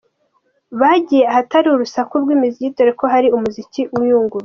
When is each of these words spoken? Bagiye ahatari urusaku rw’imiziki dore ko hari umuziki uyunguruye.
Bagiye 0.79 1.23
ahatari 1.31 1.67
urusaku 1.69 2.13
rw’imiziki 2.23 2.75
dore 2.75 2.91
ko 2.99 3.05
hari 3.13 3.27
umuziki 3.37 3.81
uyunguruye. 3.99 4.39